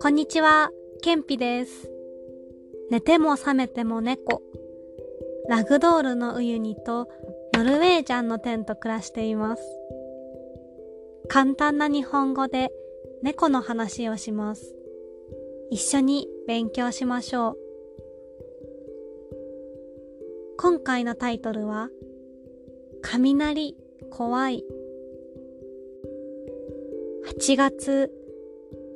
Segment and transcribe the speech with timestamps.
[0.00, 0.70] こんにちは、
[1.02, 1.90] ケンピです。
[2.90, 4.42] 寝ても覚めても猫。
[5.48, 7.08] ラグドールのウユニと
[7.54, 9.62] ノルウェージャンのテンと暮らしています。
[11.28, 12.70] 簡単な日本語で
[13.22, 14.74] 猫の話をします。
[15.70, 17.56] 一緒に勉強しましょう。
[20.56, 21.90] 今回のタイトルは、
[23.02, 23.76] 雷
[24.10, 24.64] 怖い。
[27.26, 28.10] 8月、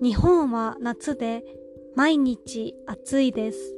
[0.03, 1.45] 日本は夏で
[1.95, 3.77] 毎日暑いです。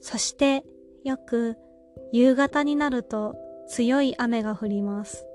[0.00, 0.64] そして
[1.04, 1.56] よく
[2.12, 3.34] 夕方になると
[3.68, 5.26] 強い雨が降ります。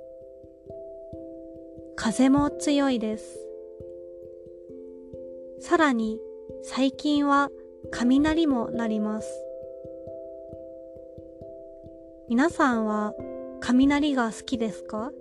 [1.95, 3.39] 風も強いです。
[5.59, 6.19] さらに
[6.63, 7.49] 最近は
[7.91, 9.29] 雷も鳴ります。
[12.27, 13.13] 皆さんは
[13.61, 15.11] 雷が好きですか？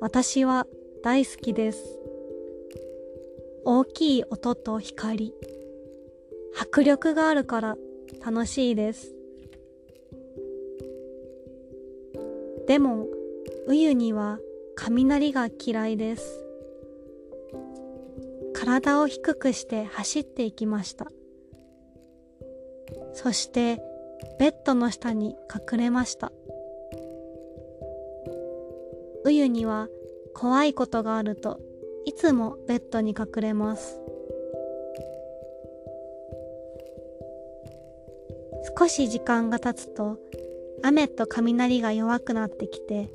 [0.00, 0.66] 私は
[1.02, 1.98] 大好きです。
[3.64, 5.32] 大きい音と光、
[6.60, 7.76] 迫力があるから
[8.24, 9.14] 楽しいです。
[12.66, 13.06] でも、
[13.68, 14.38] ウユには
[14.74, 16.44] 雷が嫌いです。
[18.52, 21.06] 体を低くして走っていきました。
[23.14, 23.80] そして
[24.38, 26.32] ベッドの下に隠れました。
[29.24, 29.88] ウユには
[30.34, 31.60] 怖いことがあると
[32.04, 34.00] いつもベッドに隠れます。
[38.78, 40.18] 少し時間が経つと
[40.82, 43.10] 雨と雷が弱くなってきて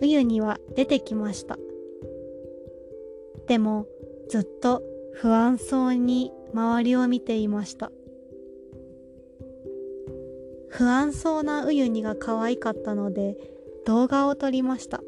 [0.00, 1.58] 冬には出てきました。
[3.46, 3.86] でも
[4.28, 4.82] ずっと
[5.14, 7.92] 不安そうに周りを見ていました。
[10.72, 13.36] 不安そうなウユニが可愛かったので
[13.86, 15.02] 動画を撮りました。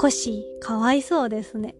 [0.00, 1.76] 少しかわいそうですね。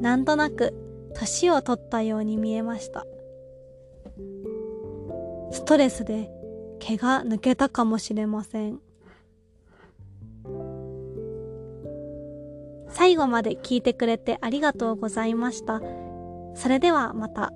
[0.00, 0.74] なんとなく
[1.14, 3.06] 年を取ったように見えました。
[5.52, 6.28] ストレスで
[6.80, 8.80] 毛が抜けたかもしれません。
[12.88, 15.80] 最後まで聞いてくれてありがとうございました。
[16.54, 17.52] それではまた。